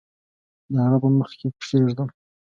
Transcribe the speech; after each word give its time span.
د 0.71 0.73
هغه 0.85 0.97
په 1.03 1.09
مخ 1.17 1.31
کې 1.39 1.47
کښېږدم 1.59 2.09